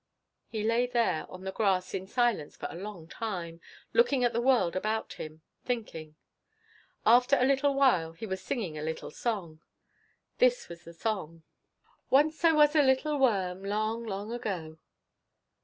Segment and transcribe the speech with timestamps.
[0.47, 3.61] He lay there on the grass in silence for a long time,
[3.93, 6.15] looking at the world about him thinking.
[7.05, 9.61] After a while he was singing a little song.
[10.39, 11.43] This was the song:
[12.09, 14.79] "Once I was a little worm Long long ago."